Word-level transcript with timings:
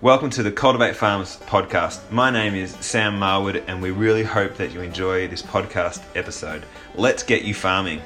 Welcome 0.00 0.30
to 0.30 0.44
the 0.44 0.52
Cultivate 0.52 0.94
Farms 0.94 1.38
podcast. 1.46 2.08
My 2.12 2.30
name 2.30 2.54
is 2.54 2.70
Sam 2.78 3.18
Marwood, 3.18 3.64
and 3.66 3.82
we 3.82 3.90
really 3.90 4.22
hope 4.22 4.54
that 4.54 4.70
you 4.70 4.80
enjoy 4.80 5.26
this 5.26 5.42
podcast 5.42 6.04
episode. 6.14 6.62
Let's 6.94 7.24
get 7.24 7.42
you 7.42 7.52
farming. 7.52 8.00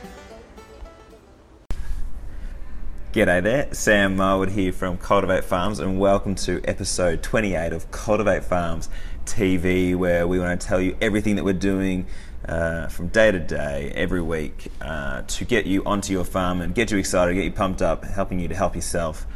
G'day 3.12 3.42
there, 3.42 3.74
Sam 3.74 4.16
Marwood 4.16 4.48
here 4.48 4.72
from 4.72 4.96
Cultivate 4.96 5.44
Farms, 5.44 5.80
and 5.80 6.00
welcome 6.00 6.34
to 6.36 6.62
episode 6.64 7.22
28 7.22 7.74
of 7.74 7.90
Cultivate 7.90 8.42
Farms 8.42 8.88
TV, 9.26 9.94
where 9.94 10.26
we 10.26 10.38
want 10.38 10.58
to 10.58 10.66
tell 10.66 10.80
you 10.80 10.96
everything 11.02 11.36
that 11.36 11.44
we're 11.44 11.52
doing 11.52 12.06
uh, 12.48 12.86
from 12.88 13.08
day 13.08 13.30
to 13.30 13.38
day, 13.38 13.92
every 13.94 14.22
week, 14.22 14.72
uh, 14.80 15.24
to 15.26 15.44
get 15.44 15.66
you 15.66 15.84
onto 15.84 16.14
your 16.14 16.24
farm 16.24 16.62
and 16.62 16.74
get 16.74 16.90
you 16.90 16.96
excited, 16.96 17.34
get 17.34 17.44
you 17.44 17.52
pumped 17.52 17.82
up, 17.82 18.02
helping 18.02 18.40
you 18.40 18.48
to 18.48 18.54
help 18.54 18.74
yourself 18.74 19.26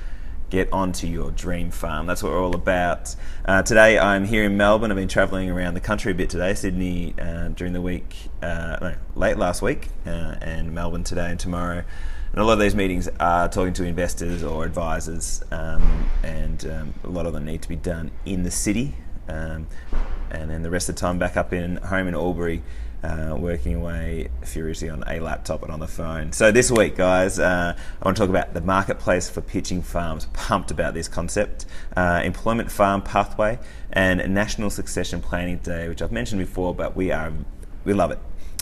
get 0.51 0.73
onto 0.73 1.07
your 1.07 1.31
dream 1.31 1.71
farm. 1.71 2.07
That's 2.07 2.23
what 2.23 2.33
we're 2.33 2.43
all 2.43 2.55
about. 2.55 3.15
Uh, 3.45 3.63
today 3.63 3.99
I'm 3.99 4.25
here 4.25 4.45
in 4.45 4.57
Melbourne. 4.57 4.91
I've 4.91 4.96
been 4.96 5.09
travelling 5.09 5.50
around 5.50 5.75
the 5.75 5.81
country 5.81 6.13
a 6.13 6.14
bit 6.14 6.31
today, 6.31 6.54
Sydney 6.54 7.14
uh, 7.18 7.49
during 7.49 7.73
the 7.73 7.81
week, 7.81 8.14
uh, 8.43 8.77
no, 8.81 8.95
late 9.14 9.37
last 9.37 9.63
week, 9.63 9.89
uh, 10.07 10.37
and 10.40 10.73
Melbourne 10.73 11.04
today 11.04 11.31
and 11.31 11.40
tomorrow. 11.40 11.82
And 12.32 12.40
a 12.40 12.45
lot 12.45 12.54
of 12.54 12.61
these 12.61 12.75
meetings 12.75 13.09
are 13.18 13.49
talking 13.49 13.73
to 13.75 13.85
investors 13.85 14.43
or 14.43 14.64
advisors, 14.64 15.43
um, 15.51 16.09
and 16.23 16.65
um, 16.67 16.95
a 17.03 17.09
lot 17.09 17.26
of 17.26 17.32
them 17.32 17.45
need 17.45 17.63
to 17.63 17.68
be 17.68 17.76
done 17.76 18.11
in 18.25 18.43
the 18.43 18.51
city. 18.51 18.95
Um, 19.29 19.67
and 20.31 20.51
then 20.51 20.63
the 20.63 20.71
rest 20.71 20.89
of 20.89 20.95
the 20.95 21.01
time 21.01 21.18
back 21.18 21.37
up 21.37 21.53
in 21.53 21.76
home 21.76 22.09
in 22.09 22.15
Albury 22.15 22.63
uh, 23.03 23.36
working 23.39 23.75
away 23.75 24.29
furiously 24.43 24.89
on 24.89 25.04
a 25.07 25.21
laptop 25.21 25.63
and 25.63 25.73
on 25.73 25.81
the 25.81 25.87
phone. 25.87 26.32
So 26.32 26.50
this 26.50 26.71
week, 26.71 26.96
guys, 26.96 27.39
uh, 27.39 27.77
I 27.77 28.04
want 28.04 28.17
to 28.17 28.23
talk 28.23 28.31
about 28.31 28.54
the 28.54 28.61
marketplace 28.61 29.29
for 29.29 29.41
pitching 29.41 29.82
farms. 29.82 30.27
Pumped 30.32 30.71
about 30.71 30.95
this 30.95 31.09
concept, 31.09 31.67
uh, 31.96 32.20
employment 32.25 32.70
farm 32.70 33.03
pathway, 33.03 33.59
and 33.92 34.34
national 34.34 34.70
succession 34.70 35.20
planning 35.20 35.59
day, 35.59 35.89
which 35.89 36.03
I've 36.03 36.12
mentioned 36.12 36.41
before, 36.41 36.75
but 36.75 36.97
we 36.97 37.11
are 37.12 37.33
we 37.85 37.93
love 37.93 38.11
it. 38.11 38.19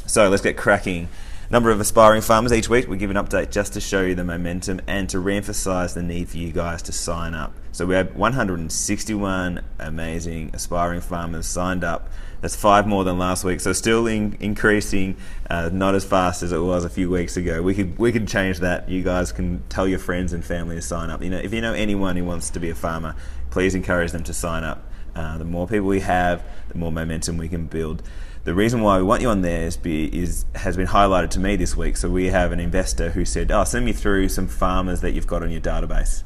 So 0.06 0.28
let's 0.28 0.42
get 0.42 0.56
cracking. 0.56 1.08
Number 1.54 1.70
of 1.70 1.78
aspiring 1.78 2.20
farmers 2.20 2.52
each 2.52 2.68
week. 2.68 2.88
We 2.88 2.96
give 2.96 3.10
an 3.10 3.16
update 3.16 3.52
just 3.52 3.74
to 3.74 3.80
show 3.80 4.02
you 4.02 4.16
the 4.16 4.24
momentum 4.24 4.80
and 4.88 5.08
to 5.10 5.20
re-emphasize 5.20 5.94
the 5.94 6.02
need 6.02 6.28
for 6.28 6.36
you 6.36 6.50
guys 6.50 6.82
to 6.82 6.92
sign 6.92 7.32
up. 7.32 7.54
So 7.70 7.86
we 7.86 7.94
have 7.94 8.16
161 8.16 9.60
amazing 9.78 10.50
aspiring 10.52 11.00
farmers 11.00 11.46
signed 11.46 11.84
up 11.84 12.10
that's 12.40 12.56
five 12.56 12.88
more 12.88 13.04
than 13.04 13.20
last 13.20 13.44
week, 13.44 13.60
so 13.60 13.72
still 13.72 14.08
in, 14.08 14.36
increasing, 14.40 15.16
uh, 15.48 15.70
not 15.72 15.94
as 15.94 16.04
fast 16.04 16.42
as 16.42 16.50
it 16.50 16.58
was 16.58 16.84
a 16.84 16.90
few 16.90 17.08
weeks 17.08 17.36
ago. 17.36 17.62
We 17.62 17.72
could 17.72 18.00
we 18.00 18.10
could 18.10 18.26
change 18.26 18.58
that. 18.58 18.88
You 18.88 19.04
guys 19.04 19.30
can 19.30 19.62
tell 19.68 19.86
your 19.86 20.00
friends 20.00 20.32
and 20.32 20.44
family 20.44 20.74
to 20.74 20.82
sign 20.82 21.08
up. 21.08 21.22
You 21.22 21.30
know, 21.30 21.38
if 21.38 21.54
you 21.54 21.60
know 21.60 21.72
anyone 21.72 22.16
who 22.16 22.24
wants 22.24 22.50
to 22.50 22.58
be 22.58 22.70
a 22.70 22.74
farmer, 22.74 23.14
please 23.50 23.76
encourage 23.76 24.10
them 24.10 24.24
to 24.24 24.34
sign 24.34 24.64
up. 24.64 24.90
Uh, 25.14 25.38
the 25.38 25.44
more 25.44 25.68
people 25.68 25.86
we 25.86 26.00
have, 26.00 26.44
the 26.70 26.78
more 26.78 26.90
momentum 26.90 27.38
we 27.38 27.48
can 27.48 27.66
build. 27.66 28.02
The 28.44 28.54
reason 28.54 28.82
why 28.82 28.98
we 28.98 29.04
want 29.04 29.22
you 29.22 29.30
on 29.30 29.40
there 29.40 29.62
is, 29.62 29.78
be, 29.78 30.04
is 30.04 30.44
has 30.54 30.76
been 30.76 30.88
highlighted 30.88 31.30
to 31.30 31.40
me 31.40 31.56
this 31.56 31.74
week. 31.74 31.96
So 31.96 32.10
we 32.10 32.26
have 32.26 32.52
an 32.52 32.60
investor 32.60 33.10
who 33.10 33.24
said, 33.24 33.50
"Oh, 33.50 33.64
send 33.64 33.86
me 33.86 33.94
through 33.94 34.28
some 34.28 34.48
farmers 34.48 35.00
that 35.00 35.12
you've 35.12 35.26
got 35.26 35.42
on 35.42 35.50
your 35.50 35.62
database," 35.62 36.24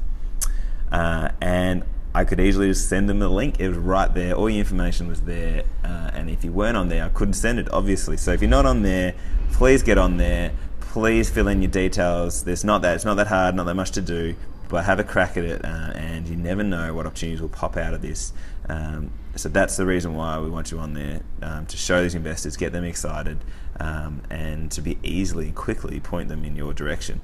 uh, 0.91 1.29
and 1.39 1.85
I 2.13 2.25
could 2.25 2.41
easily 2.41 2.67
just 2.67 2.89
send 2.89 3.07
them 3.07 3.19
the 3.19 3.29
link. 3.29 3.61
It 3.61 3.69
was 3.69 3.77
right 3.77 4.13
there. 4.13 4.33
All 4.33 4.49
your 4.49 4.59
information 4.59 5.07
was 5.07 5.21
there. 5.21 5.63
Uh, 5.83 6.11
and 6.13 6.29
if 6.29 6.43
you 6.43 6.51
weren't 6.51 6.75
on 6.75 6.89
there, 6.89 7.05
I 7.05 7.09
couldn't 7.09 7.35
send 7.35 7.57
it, 7.57 7.71
obviously. 7.71 8.17
So 8.17 8.33
if 8.33 8.41
you're 8.41 8.49
not 8.49 8.65
on 8.65 8.81
there, 8.81 9.13
please 9.53 9.81
get 9.81 9.97
on 9.97 10.17
there. 10.17 10.51
Please 10.81 11.29
fill 11.29 11.47
in 11.47 11.61
your 11.61 11.71
details. 11.71 12.43
There's 12.43 12.65
not 12.65 12.81
that. 12.81 12.95
It's 12.95 13.05
not 13.05 13.15
that 13.15 13.27
hard. 13.27 13.55
Not 13.55 13.65
that 13.67 13.75
much 13.75 13.91
to 13.91 14.01
do. 14.01 14.35
But 14.69 14.85
have 14.85 14.99
a 14.99 15.03
crack 15.03 15.35
at 15.35 15.43
it, 15.43 15.65
uh, 15.65 15.91
and 15.95 16.27
you 16.27 16.35
never 16.35 16.63
know 16.63 16.93
what 16.93 17.05
opportunities 17.05 17.41
will 17.41 17.49
pop 17.49 17.75
out 17.75 17.93
of 17.93 18.01
this. 18.01 18.31
Um, 18.69 19.11
so 19.35 19.49
that's 19.49 19.77
the 19.77 19.85
reason 19.85 20.13
why 20.13 20.39
we 20.39 20.49
want 20.49 20.71
you 20.71 20.79
on 20.79 20.93
there 20.93 21.21
um, 21.41 21.65
to 21.65 21.75
show 21.75 22.01
these 22.01 22.15
investors, 22.15 22.55
get 22.55 22.71
them 22.71 22.83
excited, 22.83 23.39
um, 23.79 24.21
and 24.29 24.71
to 24.71 24.81
be 24.81 24.97
easily 25.03 25.51
quickly 25.51 25.99
point 25.99 26.29
them 26.29 26.45
in 26.45 26.55
your 26.55 26.73
direction. 26.73 27.19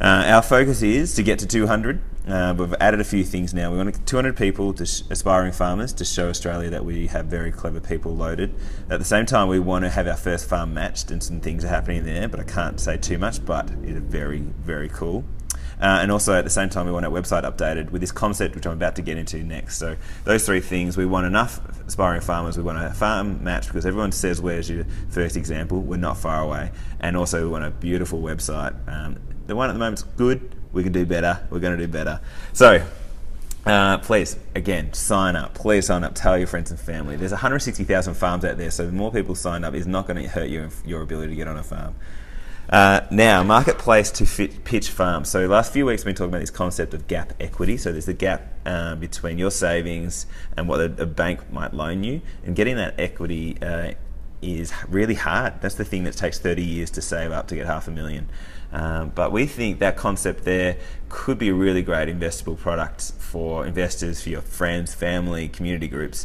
Uh, 0.00 0.24
our 0.28 0.42
focus 0.42 0.80
is 0.80 1.14
to 1.14 1.22
get 1.22 1.38
to 1.40 1.46
200. 1.46 2.00
Uh, 2.26 2.54
we've 2.56 2.74
added 2.80 3.00
a 3.00 3.04
few 3.04 3.22
things 3.22 3.52
now. 3.52 3.70
We 3.70 3.76
want 3.76 4.06
200 4.06 4.34
people, 4.34 4.74
sh- 4.74 5.02
aspiring 5.10 5.52
farmers, 5.52 5.92
to 5.94 6.06
show 6.06 6.30
Australia 6.30 6.70
that 6.70 6.86
we 6.86 7.08
have 7.08 7.26
very 7.26 7.52
clever 7.52 7.80
people 7.80 8.16
loaded. 8.16 8.54
At 8.88 8.98
the 8.98 9.04
same 9.04 9.26
time, 9.26 9.48
we 9.48 9.58
want 9.58 9.84
to 9.84 9.90
have 9.90 10.06
our 10.06 10.16
first 10.16 10.48
farm 10.48 10.72
matched, 10.72 11.10
and 11.10 11.22
some 11.22 11.40
things 11.40 11.64
are 11.64 11.68
happening 11.68 12.04
there, 12.04 12.28
but 12.28 12.40
I 12.40 12.44
can't 12.44 12.80
say 12.80 12.96
too 12.96 13.18
much. 13.18 13.44
But 13.44 13.70
it's 13.82 13.98
very, 13.98 14.38
very 14.38 14.88
cool. 14.88 15.24
Uh, 15.80 16.00
and 16.02 16.12
also 16.12 16.34
at 16.34 16.44
the 16.44 16.50
same 16.50 16.68
time, 16.68 16.86
we 16.86 16.92
want 16.92 17.06
our 17.06 17.12
website 17.12 17.44
updated 17.44 17.90
with 17.90 18.00
this 18.02 18.12
concept, 18.12 18.54
which 18.54 18.66
I'm 18.66 18.72
about 18.74 18.96
to 18.96 19.02
get 19.02 19.16
into 19.16 19.42
next. 19.42 19.78
So 19.78 19.96
those 20.24 20.44
three 20.44 20.60
things: 20.60 20.96
we 20.96 21.06
want 21.06 21.26
enough 21.26 21.60
aspiring 21.86 22.20
farmers, 22.20 22.56
we 22.56 22.62
want 22.62 22.78
a 22.78 22.92
farm 22.92 23.42
match 23.42 23.66
because 23.66 23.86
everyone 23.86 24.12
says, 24.12 24.40
"Where's 24.40 24.68
your 24.68 24.84
first 25.08 25.36
example?" 25.36 25.80
We're 25.80 25.96
not 25.96 26.18
far 26.18 26.42
away, 26.42 26.70
and 27.00 27.16
also 27.16 27.42
we 27.42 27.48
want 27.48 27.64
a 27.64 27.70
beautiful 27.70 28.20
website. 28.20 28.74
Um, 28.88 29.18
the 29.46 29.56
one 29.56 29.70
at 29.70 29.72
the 29.72 29.78
moment's 29.78 30.02
good. 30.02 30.54
We 30.72 30.82
can 30.82 30.92
do 30.92 31.04
better. 31.04 31.46
We're 31.50 31.58
going 31.58 31.76
to 31.76 31.86
do 31.86 31.90
better. 31.90 32.20
So, 32.52 32.86
uh, 33.66 33.98
please, 33.98 34.36
again, 34.54 34.92
sign 34.92 35.34
up. 35.34 35.54
Please 35.54 35.86
sign 35.86 36.04
up. 36.04 36.14
Tell 36.14 36.38
your 36.38 36.46
friends 36.46 36.70
and 36.70 36.78
family. 36.78 37.16
There's 37.16 37.32
160,000 37.32 38.14
farms 38.14 38.44
out 38.44 38.56
there, 38.56 38.70
so 38.70 38.86
the 38.86 38.92
more 38.92 39.10
people 39.10 39.34
sign 39.34 39.64
up 39.64 39.74
is 39.74 39.86
not 39.86 40.06
going 40.06 40.22
to 40.22 40.28
hurt 40.28 40.48
you 40.48 40.70
your 40.84 41.02
ability 41.02 41.30
to 41.30 41.36
get 41.36 41.48
on 41.48 41.56
a 41.56 41.62
farm. 41.64 41.94
Uh, 42.70 43.04
now, 43.10 43.42
marketplace 43.42 44.12
to 44.12 44.24
fit, 44.24 44.62
pitch 44.62 44.90
farms. 44.90 45.28
So, 45.28 45.44
last 45.46 45.72
few 45.72 45.86
weeks, 45.86 46.04
we've 46.04 46.14
been 46.14 46.18
talking 46.18 46.30
about 46.30 46.40
this 46.40 46.50
concept 46.50 46.94
of 46.94 47.08
gap 47.08 47.32
equity. 47.40 47.76
So, 47.76 47.90
there's 47.90 48.06
a 48.06 48.14
gap 48.14 48.46
uh, 48.64 48.94
between 48.94 49.38
your 49.38 49.50
savings 49.50 50.26
and 50.56 50.68
what 50.68 50.80
a, 50.80 51.02
a, 51.02 51.06
bank 51.06 51.52
might 51.52 51.74
loan 51.74 52.04
you, 52.04 52.20
and 52.44 52.54
getting 52.54 52.76
that 52.76 52.94
equity 52.96 53.60
uh, 53.60 53.94
is 54.40 54.72
really 54.88 55.14
hard. 55.14 55.60
That's 55.60 55.74
the 55.74 55.84
thing 55.84 56.04
that 56.04 56.16
takes 56.16 56.38
30 56.38 56.62
years 56.62 56.90
to 56.90 57.02
save 57.02 57.32
up 57.32 57.48
to 57.48 57.56
get 57.56 57.66
half 57.66 57.88
a 57.88 57.90
million. 57.90 58.28
Um, 58.72 59.10
but 59.16 59.32
we 59.32 59.46
think 59.46 59.80
that 59.80 59.96
concept 59.96 60.44
there 60.44 60.76
could 61.08 61.38
be 61.38 61.48
a 61.48 61.54
really 61.54 61.82
great 61.82 62.08
investable 62.08 62.56
product 62.56 63.10
for 63.18 63.66
investors, 63.66 64.22
for 64.22 64.28
your 64.28 64.42
friends, 64.42 64.94
family, 64.94 65.48
community 65.48 65.88
groups. 65.88 66.24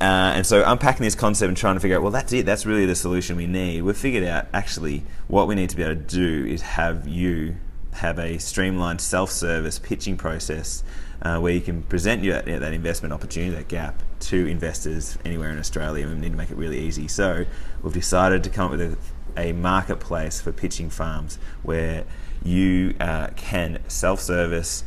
Uh, 0.00 0.32
and 0.34 0.46
so 0.46 0.64
unpacking 0.66 1.04
this 1.04 1.14
concept 1.14 1.48
and 1.48 1.56
trying 1.56 1.74
to 1.74 1.80
figure 1.80 1.96
out, 1.96 2.02
well, 2.02 2.10
that's 2.10 2.32
it, 2.32 2.46
that's 2.46 2.64
really 2.64 2.86
the 2.86 2.94
solution 2.94 3.36
we 3.36 3.46
need. 3.46 3.82
We've 3.82 3.96
figured 3.96 4.24
out 4.24 4.46
actually 4.52 5.02
what 5.28 5.46
we 5.46 5.54
need 5.54 5.68
to 5.70 5.76
be 5.76 5.82
able 5.82 5.96
to 5.96 6.00
do 6.00 6.46
is 6.46 6.62
have 6.62 7.06
you 7.06 7.56
have 7.92 8.18
a 8.18 8.38
streamlined 8.38 9.00
self-service 9.00 9.78
pitching 9.80 10.16
process 10.16 10.82
uh, 11.22 11.38
where 11.38 11.52
you 11.52 11.60
can 11.60 11.82
present 11.82 12.22
you 12.24 12.32
that, 12.32 12.46
that 12.46 12.72
investment 12.72 13.12
opportunity, 13.12 13.54
that 13.54 13.68
gap, 13.68 14.02
to 14.20 14.46
investors 14.46 15.18
anywhere 15.24 15.50
in 15.50 15.58
Australia. 15.58 16.06
We 16.08 16.14
need 16.14 16.30
to 16.30 16.36
make 16.36 16.50
it 16.50 16.56
really 16.56 16.78
easy. 16.78 17.08
So 17.08 17.44
we've 17.82 17.92
decided 17.92 18.42
to 18.44 18.50
come 18.50 18.66
up 18.66 18.70
with 18.72 18.80
a 18.80 18.96
a 19.36 19.52
marketplace 19.52 20.40
for 20.40 20.52
pitching 20.52 20.90
farms 20.90 21.38
where 21.62 22.04
you 22.42 22.94
uh, 23.00 23.28
can 23.36 23.78
self-service, 23.88 24.84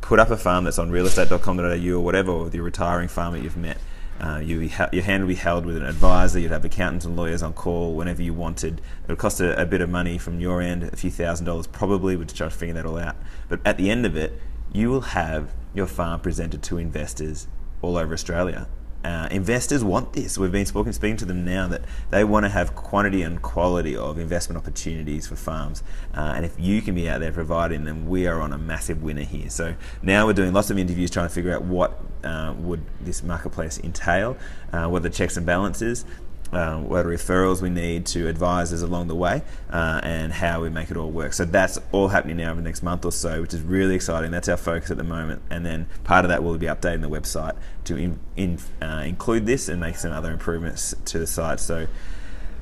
put 0.00 0.18
up 0.18 0.30
a 0.30 0.36
farm 0.36 0.64
that's 0.64 0.78
on 0.78 0.90
realestate.com.au 0.90 1.96
or 1.96 2.00
whatever, 2.00 2.32
or 2.32 2.50
the 2.50 2.60
retiring 2.60 3.08
farmer 3.08 3.36
you've 3.36 3.56
met. 3.56 3.78
Uh, 4.20 4.38
you 4.38 4.68
ha- 4.68 4.88
your 4.92 5.04
hand 5.04 5.22
will 5.22 5.28
be 5.28 5.34
held 5.34 5.64
with 5.64 5.76
an 5.76 5.84
advisor. 5.84 6.38
You'd 6.38 6.50
have 6.50 6.64
accountants 6.64 7.04
and 7.04 7.16
lawyers 7.16 7.42
on 7.42 7.52
call 7.52 7.94
whenever 7.94 8.22
you 8.22 8.34
wanted. 8.34 8.80
It 9.04 9.08
would 9.08 9.18
cost 9.18 9.40
a, 9.40 9.60
a 9.60 9.64
bit 9.64 9.80
of 9.80 9.88
money 9.88 10.18
from 10.18 10.40
your 10.40 10.60
end, 10.60 10.82
a 10.82 10.96
few 10.96 11.10
thousand 11.10 11.46
dollars 11.46 11.66
probably. 11.66 12.16
We'd 12.16 12.28
try 12.28 12.48
to 12.48 12.54
figure 12.54 12.74
that 12.74 12.84
all 12.86 12.98
out. 12.98 13.16
But 13.48 13.60
at 13.64 13.76
the 13.76 13.90
end 13.90 14.04
of 14.06 14.16
it, 14.16 14.40
you 14.72 14.90
will 14.90 15.02
have 15.02 15.52
your 15.72 15.86
farm 15.86 16.20
presented 16.20 16.62
to 16.64 16.78
investors 16.78 17.46
all 17.80 17.96
over 17.96 18.12
Australia 18.12 18.66
uh, 19.04 19.28
investors 19.30 19.84
want 19.84 20.12
this. 20.12 20.36
We've 20.36 20.50
been 20.50 20.66
speaking, 20.66 20.92
speaking 20.92 21.16
to 21.18 21.24
them 21.24 21.44
now 21.44 21.68
that 21.68 21.82
they 22.10 22.24
want 22.24 22.44
to 22.44 22.50
have 22.50 22.74
quantity 22.74 23.22
and 23.22 23.40
quality 23.40 23.96
of 23.96 24.18
investment 24.18 24.58
opportunities 24.58 25.26
for 25.26 25.36
farms. 25.36 25.82
Uh, 26.14 26.32
and 26.36 26.44
if 26.44 26.58
you 26.58 26.82
can 26.82 26.94
be 26.94 27.08
out 27.08 27.20
there 27.20 27.32
providing 27.32 27.84
them, 27.84 28.08
we 28.08 28.26
are 28.26 28.40
on 28.40 28.52
a 28.52 28.58
massive 28.58 29.02
winner 29.02 29.22
here. 29.22 29.50
So 29.50 29.74
now 30.02 30.26
we're 30.26 30.32
doing 30.32 30.52
lots 30.52 30.70
of 30.70 30.78
interviews 30.78 31.10
trying 31.10 31.28
to 31.28 31.34
figure 31.34 31.54
out 31.54 31.62
what 31.62 32.00
uh, 32.24 32.54
would 32.58 32.82
this 33.00 33.22
marketplace 33.22 33.78
entail, 33.78 34.36
uh, 34.72 34.88
what 34.88 35.02
the 35.02 35.10
checks 35.10 35.36
and 35.36 35.46
balances, 35.46 36.04
um, 36.52 36.88
what 36.88 37.06
referrals 37.06 37.60
we 37.60 37.70
need 37.70 38.06
to 38.06 38.28
advisors 38.28 38.82
along 38.82 39.08
the 39.08 39.14
way, 39.14 39.42
uh, 39.70 40.00
and 40.02 40.32
how 40.32 40.62
we 40.62 40.70
make 40.70 40.90
it 40.90 40.96
all 40.96 41.10
work. 41.10 41.32
So 41.32 41.44
that's 41.44 41.78
all 41.92 42.08
happening 42.08 42.38
now 42.38 42.50
over 42.50 42.60
the 42.60 42.64
next 42.64 42.82
month 42.82 43.04
or 43.04 43.12
so, 43.12 43.42
which 43.42 43.54
is 43.54 43.60
really 43.60 43.94
exciting. 43.94 44.30
That's 44.30 44.48
our 44.48 44.56
focus 44.56 44.90
at 44.90 44.96
the 44.96 45.04
moment, 45.04 45.42
and 45.50 45.64
then 45.64 45.86
part 46.04 46.24
of 46.24 46.30
that 46.30 46.42
will 46.42 46.56
be 46.58 46.66
updating 46.66 47.02
the 47.02 47.10
website 47.10 47.56
to 47.84 47.96
in, 47.96 48.18
in, 48.36 48.58
uh, 48.82 49.04
include 49.06 49.46
this 49.46 49.68
and 49.68 49.80
make 49.80 49.96
some 49.96 50.12
other 50.12 50.32
improvements 50.32 50.94
to 51.06 51.18
the 51.18 51.26
site. 51.26 51.60
So. 51.60 51.86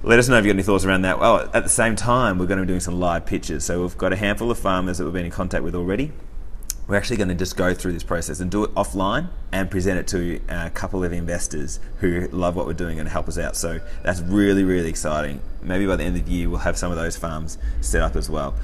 Let 0.03 0.19
us 0.21 0.29
know 0.29 0.37
if 0.37 0.45
you've 0.45 0.53
got 0.53 0.57
any 0.59 0.63
thoughts 0.63 0.85
around 0.85 1.03
that. 1.03 1.19
Well, 1.19 1.51
at 1.53 1.65
the 1.65 1.71
same 1.71 1.97
time, 1.97 2.39
we're 2.39 2.47
going 2.47 2.59
to 2.59 2.65
be 2.65 2.69
doing 2.69 2.81
some 2.81 3.01
live 3.01 3.27
pitches. 3.27 3.65
So 3.65 3.81
we've 3.81 3.97
got 3.97 4.13
a 4.13 4.17
handful 4.17 4.51
of 4.51 4.59
farmers 4.59 4.99
that 4.99 5.05
we've 5.05 5.13
been 5.13 5.25
in 5.25 5.33
contact 5.33 5.65
with 5.65 5.75
already 5.75 6.13
we're 6.89 6.97
actually 6.97 7.17
going 7.17 7.29
to 7.29 7.35
just 7.35 7.57
go 7.57 7.75
through 7.75 7.93
this 7.93 8.05
process 8.05 8.39
and 8.41 8.51
do 8.51 8.65
it 8.65 8.75
offline 8.75 9.29
and 9.51 9.71
present 9.71 9.99
it 9.99 10.07
to 10.09 10.41
a 10.49 10.71
couple 10.71 11.03
of 11.03 11.13
investors 11.13 11.81
who 11.99 12.29
love 12.29 12.55
what 12.55 12.67
we're 12.67 12.73
doing 12.75 13.01
and 13.01 13.09
help 13.09 13.27
us 13.27 13.39
out. 13.39 13.57
So 13.57 13.81
that's 14.05 14.21
really, 14.21 14.63
really 14.63 14.89
exciting. 14.89 15.41
Maybe 15.63 15.87
by 15.87 15.97
the 15.97 16.05
end 16.05 16.17
of 16.17 16.25
the 16.25 16.33
year, 16.33 16.49
we'll 16.49 16.61
have 16.61 16.79
some 16.79 16.93
of 16.93 16.97
those 16.97 17.17
farms 17.17 17.59
set 17.81 18.03
up 18.03 18.15
as 18.15 18.31
well. 18.31 18.55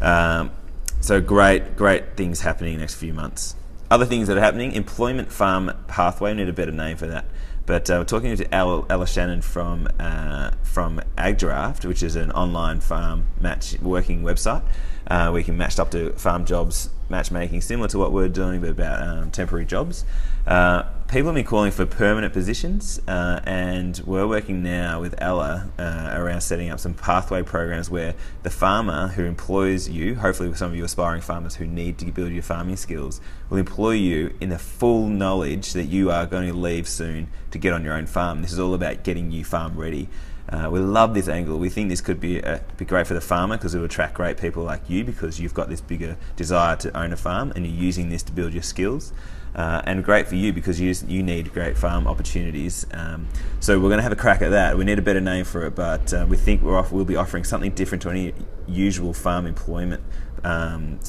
Um, 0.00 0.52
so 1.00 1.20
great, 1.20 1.76
great 1.76 2.16
things 2.16 2.40
happening 2.40 2.72
in 2.74 2.78
the 2.78 2.82
next 2.82 2.94
few 2.94 3.12
months. 3.12 3.54
other 3.90 4.06
things 4.06 4.28
that 4.28 4.36
are 4.36 4.40
happening 4.40 4.72
employment 4.72 5.30
farm 5.30 5.72
pathway, 5.86 6.32
we 6.32 6.38
need 6.38 6.48
a 6.48 6.52
better 6.52 6.72
name 6.72 6.96
for 6.96 7.06
that. 7.06 7.24
But 7.66 7.90
uh, 7.90 7.96
we're 7.98 8.04
talking 8.04 8.36
to 8.36 8.54
Ella, 8.54 8.84
Ella 8.88 9.06
Shannon 9.06 9.42
from 9.42 9.88
uh, 9.98 10.52
from 10.62 11.00
AgDraft, 11.18 11.84
which 11.84 12.02
is 12.02 12.14
an 12.14 12.30
online 12.30 12.80
farm 12.80 13.26
match 13.40 13.78
working 13.80 14.22
website. 14.22 14.62
Uh, 15.08 15.30
we 15.32 15.42
can 15.42 15.56
match 15.56 15.78
up 15.78 15.90
to 15.90 16.12
farm 16.12 16.44
jobs 16.44 16.90
matchmaking, 17.08 17.60
similar 17.60 17.88
to 17.88 17.98
what 17.98 18.12
we're 18.12 18.28
doing, 18.28 18.60
but 18.60 18.70
about 18.70 19.06
um, 19.06 19.30
temporary 19.30 19.64
jobs. 19.64 20.04
Uh, 20.46 20.84
people 21.08 21.26
have 21.26 21.34
been 21.34 21.44
calling 21.44 21.72
for 21.72 21.86
permanent 21.86 22.32
positions, 22.32 23.00
uh, 23.08 23.40
and 23.44 24.00
we're 24.04 24.26
working 24.26 24.62
now 24.62 25.00
with 25.00 25.14
Ella 25.18 25.70
uh, 25.78 26.10
around 26.14 26.40
setting 26.40 26.70
up 26.70 26.78
some 26.78 26.94
pathway 26.94 27.42
programs 27.42 27.90
where 27.90 28.14
the 28.42 28.50
farmer 28.50 29.08
who 29.08 29.24
employs 29.24 29.88
you, 29.88 30.14
hopefully 30.14 30.48
with 30.48 30.58
some 30.58 30.70
of 30.70 30.76
you 30.76 30.84
aspiring 30.84 31.20
farmers 31.20 31.56
who 31.56 31.66
need 31.66 31.98
to 31.98 32.06
build 32.06 32.32
your 32.32 32.42
farming 32.42 32.76
skills, 32.76 33.20
will 33.50 33.58
employ 33.58 33.92
you 33.92 34.34
in 34.40 34.50
the 34.50 34.58
full 34.58 35.08
knowledge 35.08 35.72
that 35.72 35.84
you 35.84 36.10
are 36.10 36.26
going 36.26 36.48
to 36.48 36.54
leave 36.54 36.88
soon 36.88 37.28
to 37.50 37.58
get 37.58 37.72
on 37.72 37.82
your 37.84 37.94
own 37.94 38.06
farm. 38.06 38.42
This 38.42 38.52
is 38.52 38.58
all 38.58 38.74
about 38.74 39.02
getting 39.02 39.30
you 39.30 39.44
farm 39.44 39.76
ready. 39.76 40.08
Uh, 40.48 40.68
we 40.70 40.78
love 40.78 41.14
this 41.14 41.28
angle. 41.28 41.58
We 41.58 41.68
think 41.68 41.88
this 41.88 42.00
could 42.00 42.20
be 42.20 42.42
uh, 42.42 42.60
be 42.76 42.84
great 42.84 43.06
for 43.06 43.14
the 43.14 43.20
farmer 43.20 43.56
because 43.56 43.74
it 43.74 43.78
will 43.78 43.86
attract 43.86 44.14
great 44.14 44.36
people 44.36 44.62
like 44.62 44.88
you 44.88 45.04
because 45.04 45.40
you've 45.40 45.54
got 45.54 45.68
this 45.68 45.80
bigger 45.80 46.16
desire 46.36 46.76
to 46.76 46.96
own 46.96 47.12
a 47.12 47.16
farm 47.16 47.52
and 47.56 47.66
you're 47.66 47.74
using 47.74 48.08
this 48.10 48.22
to 48.24 48.32
build 48.32 48.52
your 48.52 48.62
skills. 48.62 49.12
Uh, 49.56 49.80
and 49.86 50.04
great 50.04 50.28
for 50.28 50.34
you 50.34 50.52
because 50.52 50.78
you 50.78 50.94
you 51.08 51.22
need 51.22 51.52
great 51.52 51.76
farm 51.76 52.06
opportunities. 52.06 52.86
Um, 52.92 53.26
so 53.58 53.78
we're 53.80 53.88
going 53.88 53.98
to 53.98 54.02
have 54.02 54.12
a 54.12 54.16
crack 54.16 54.42
at 54.42 54.50
that. 54.50 54.76
We 54.76 54.84
need 54.84 54.98
a 54.98 55.02
better 55.02 55.20
name 55.20 55.44
for 55.44 55.64
it, 55.66 55.74
but 55.74 56.12
uh, 56.12 56.26
we 56.28 56.36
think 56.36 56.62
we're 56.62 56.78
off, 56.78 56.92
we'll 56.92 57.06
be 57.06 57.16
offering 57.16 57.42
something 57.42 57.72
different 57.72 58.02
to 58.02 58.10
any 58.10 58.34
usual 58.66 59.14
farm 59.14 59.46
employment 59.46 60.02
um, 60.44 61.00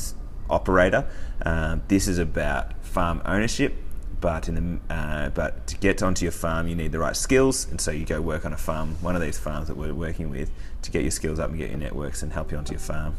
operator. 0.49 1.07
Uh, 1.45 1.79
this 1.89 2.07
is 2.07 2.17
about 2.17 2.73
farm 2.85 3.21
ownership 3.25 3.75
but 4.19 4.47
in 4.47 4.55
the 4.55 4.93
uh, 4.93 5.29
but 5.29 5.67
to 5.67 5.77
get 5.77 6.01
onto 6.01 6.25
your 6.25 6.31
farm 6.31 6.67
you 6.67 6.75
need 6.75 6.91
the 6.91 6.99
right 6.99 7.15
skills 7.15 7.67
and 7.69 7.79
so 7.79 7.91
you 7.91 8.05
go 8.05 8.19
work 8.21 8.45
on 8.45 8.53
a 8.53 8.57
farm 8.57 8.95
one 9.01 9.15
of 9.15 9.21
these 9.21 9.37
farms 9.37 9.67
that 9.67 9.77
we're 9.77 9.93
working 9.93 10.29
with 10.29 10.49
to 10.81 10.91
get 10.91 11.01
your 11.01 11.11
skills 11.11 11.39
up 11.39 11.49
and 11.49 11.57
get 11.57 11.69
your 11.69 11.79
networks 11.79 12.23
and 12.23 12.33
help 12.33 12.51
you 12.51 12.57
onto 12.57 12.71
your 12.71 12.79
farm 12.79 13.15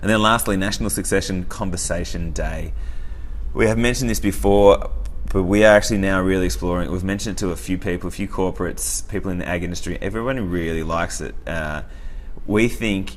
and 0.00 0.10
then 0.10 0.20
lastly 0.20 0.56
national 0.56 0.90
succession 0.90 1.44
conversation 1.44 2.32
day 2.32 2.72
we 3.52 3.66
have 3.66 3.78
mentioned 3.78 4.08
this 4.08 4.20
before 4.20 4.90
but 5.34 5.42
we 5.42 5.64
are 5.64 5.74
actually 5.74 5.98
now 5.98 6.20
really 6.20 6.46
exploring. 6.46 6.90
We've 6.92 7.02
mentioned 7.02 7.36
it 7.36 7.40
to 7.40 7.50
a 7.50 7.56
few 7.56 7.76
people, 7.76 8.06
a 8.06 8.12
few 8.12 8.28
corporates, 8.28 9.08
people 9.08 9.32
in 9.32 9.38
the 9.38 9.48
ag 9.48 9.64
industry. 9.64 9.98
Everyone 10.00 10.50
really 10.50 10.84
likes 10.84 11.20
it. 11.20 11.34
Uh, 11.44 11.82
we 12.46 12.68
think 12.68 13.16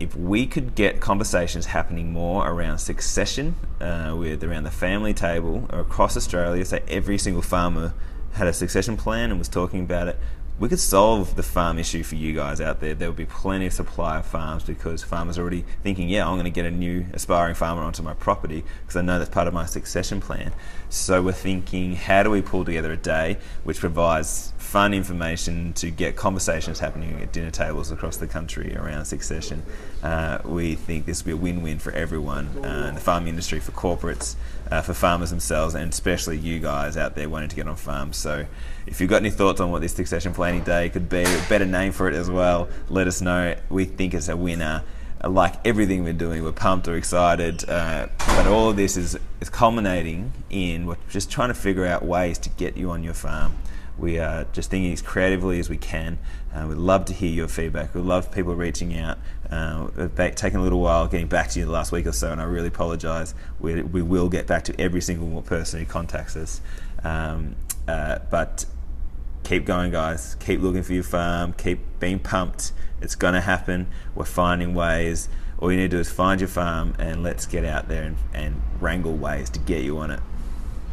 if 0.00 0.16
we 0.16 0.46
could 0.46 0.74
get 0.74 1.00
conversations 1.00 1.66
happening 1.66 2.12
more 2.12 2.48
around 2.48 2.78
succession, 2.78 3.54
uh, 3.80 4.14
with 4.18 4.42
around 4.42 4.64
the 4.64 4.70
family 4.70 5.14
table 5.14 5.68
or 5.72 5.80
across 5.80 6.16
Australia, 6.16 6.64
say 6.64 6.82
every 6.88 7.18
single 7.18 7.42
farmer 7.42 7.94
had 8.32 8.48
a 8.48 8.52
succession 8.52 8.96
plan 8.96 9.30
and 9.30 9.38
was 9.38 9.48
talking 9.48 9.80
about 9.80 10.08
it, 10.08 10.18
we 10.58 10.68
could 10.68 10.78
solve 10.78 11.34
the 11.34 11.42
farm 11.42 11.80
issue 11.80 12.04
for 12.04 12.14
you 12.14 12.32
guys 12.32 12.60
out 12.60 12.80
there. 12.80 12.94
There 12.94 13.08
would 13.08 13.16
be 13.16 13.26
plenty 13.26 13.66
of 13.66 13.72
supply 13.72 14.18
of 14.18 14.26
farms 14.26 14.62
because 14.62 15.02
farmers 15.02 15.36
are 15.36 15.40
already 15.40 15.64
thinking, 15.82 16.08
yeah, 16.08 16.26
I'm 16.26 16.34
going 16.34 16.44
to 16.44 16.50
get 16.50 16.64
a 16.64 16.70
new 16.70 17.06
aspiring 17.12 17.56
farmer 17.56 17.82
onto 17.82 18.04
my 18.04 18.14
property 18.14 18.62
because 18.82 18.94
I 18.94 19.02
know 19.02 19.18
that's 19.18 19.30
part 19.30 19.48
of 19.48 19.54
my 19.54 19.66
succession 19.66 20.20
plan. 20.20 20.52
So 20.90 21.20
we're 21.22 21.32
thinking, 21.32 21.96
how 21.96 22.22
do 22.22 22.30
we 22.30 22.40
pull 22.40 22.64
together 22.64 22.92
a 22.92 22.96
day 22.96 23.38
which 23.64 23.80
provides 23.80 24.52
fun 24.58 24.94
information 24.94 25.72
to 25.72 25.90
get 25.90 26.14
conversations 26.14 26.78
happening 26.78 27.20
at 27.20 27.32
dinner 27.32 27.50
tables 27.50 27.90
across 27.90 28.16
the 28.16 28.28
country 28.28 28.76
around 28.76 29.06
succession? 29.06 29.64
Uh, 30.04 30.38
we 30.44 30.76
think 30.76 31.04
this 31.04 31.24
will 31.24 31.26
be 31.26 31.32
a 31.32 31.36
win-win 31.36 31.80
for 31.80 31.90
everyone 31.92 32.46
uh, 32.64 32.86
in 32.88 32.94
the 32.94 33.00
farming 33.00 33.28
industry, 33.28 33.58
for 33.58 33.72
corporates, 33.72 34.36
uh, 34.70 34.82
for 34.82 34.94
farmers 34.94 35.30
themselves, 35.30 35.74
and 35.74 35.92
especially 35.92 36.38
you 36.38 36.60
guys 36.60 36.96
out 36.96 37.16
there 37.16 37.28
wanting 37.28 37.48
to 37.48 37.56
get 37.56 37.66
on 37.66 37.74
farms. 37.74 38.16
So 38.16 38.46
if 38.86 39.00
you've 39.00 39.10
got 39.10 39.16
any 39.16 39.30
thoughts 39.30 39.60
on 39.60 39.70
what 39.70 39.80
this 39.80 39.94
succession 39.94 40.32
planning 40.44 40.62
day 40.62 40.90
could 40.90 41.08
be, 41.08 41.22
a 41.22 41.46
better 41.48 41.64
name 41.64 41.90
for 41.90 42.06
it 42.06 42.14
as 42.14 42.28
well, 42.28 42.68
let 42.90 43.06
us 43.06 43.22
know. 43.22 43.56
We 43.70 43.86
think 43.86 44.12
it's 44.12 44.28
a 44.28 44.36
winner. 44.36 44.82
Like 45.26 45.54
everything 45.66 46.04
we're 46.04 46.12
doing, 46.12 46.44
we're 46.44 46.52
pumped 46.52 46.86
or 46.86 46.96
excited, 46.96 47.66
uh, 47.66 48.08
but 48.18 48.46
all 48.46 48.68
of 48.68 48.76
this 48.76 48.98
is, 48.98 49.16
is 49.40 49.48
culminating 49.48 50.34
in 50.50 50.84
we're 50.84 50.98
just 51.08 51.30
trying 51.30 51.48
to 51.48 51.54
figure 51.54 51.86
out 51.86 52.04
ways 52.04 52.36
to 52.40 52.50
get 52.50 52.76
you 52.76 52.90
on 52.90 53.02
your 53.02 53.14
farm. 53.14 53.56
We 53.96 54.18
are 54.18 54.44
just 54.52 54.70
thinking 54.70 54.92
as 54.92 55.00
creatively 55.00 55.60
as 55.60 55.70
we 55.70 55.78
can. 55.78 56.18
Uh, 56.54 56.66
we'd 56.68 56.76
love 56.76 57.06
to 57.06 57.14
hear 57.14 57.30
your 57.30 57.48
feedback. 57.48 57.94
We 57.94 58.02
love 58.02 58.30
people 58.30 58.54
reaching 58.54 58.98
out. 58.98 59.16
Uh, 59.50 59.88
it's 59.96 60.38
taken 60.38 60.60
a 60.60 60.62
little 60.62 60.80
while 60.80 61.08
getting 61.08 61.28
back 61.28 61.48
to 61.52 61.58
you 61.58 61.64
the 61.64 61.72
last 61.72 61.90
week 61.90 62.06
or 62.06 62.12
so, 62.12 62.30
and 62.32 62.38
I 62.38 62.44
really 62.44 62.68
apologise. 62.68 63.34
We, 63.60 63.80
we 63.80 64.02
will 64.02 64.28
get 64.28 64.46
back 64.46 64.64
to 64.64 64.78
every 64.78 65.00
single 65.00 65.40
person 65.40 65.80
who 65.80 65.86
contacts 65.86 66.36
us. 66.36 66.60
Um, 67.02 67.56
uh, 67.88 68.18
but 68.30 68.66
keep 69.44 69.64
going, 69.64 69.92
guys. 69.92 70.36
Keep 70.40 70.60
looking 70.60 70.82
for 70.82 70.92
your 70.92 71.04
farm. 71.04 71.52
Keep 71.52 72.00
being 72.00 72.18
pumped. 72.18 72.72
It's 73.00 73.14
going 73.14 73.34
to 73.34 73.40
happen. 73.40 73.86
We're 74.14 74.24
finding 74.24 74.74
ways. 74.74 75.28
All 75.58 75.70
you 75.70 75.76
need 75.76 75.90
to 75.90 75.96
do 75.96 76.00
is 76.00 76.10
find 76.10 76.40
your 76.40 76.48
farm 76.48 76.94
and 76.98 77.22
let's 77.22 77.46
get 77.46 77.64
out 77.64 77.88
there 77.88 78.02
and, 78.02 78.16
and 78.32 78.60
wrangle 78.80 79.16
ways 79.16 79.50
to 79.50 79.60
get 79.60 79.82
you 79.82 79.98
on 79.98 80.10
it. 80.10 80.20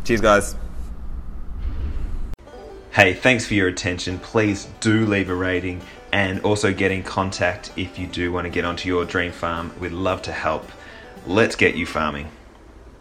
Cheers, 0.04 0.22
guys. 0.22 0.56
Hey, 2.92 3.14
thanks 3.14 3.46
for 3.46 3.54
your 3.54 3.70
attention. 3.70 4.20
Please 4.20 4.68
do 4.82 5.06
leave 5.06 5.30
a 5.30 5.36
rating 5.36 5.82
and 6.12 6.42
also 6.42 6.74
get 6.74 6.92
in 6.92 7.04
contact 7.04 7.72
if 7.78 7.98
you 7.98 8.06
do 8.06 8.32
want 8.32 8.46
to 8.46 8.50
get 8.50 8.66
onto 8.66 8.90
your 8.90 9.06
dream 9.06 9.32
farm. 9.32 9.72
We'd 9.80 9.94
love 9.94 10.22
to 10.24 10.32
help. 10.32 10.70
Let's 11.26 11.56
get 11.56 11.76
you 11.76 11.86
farming. 11.86 12.28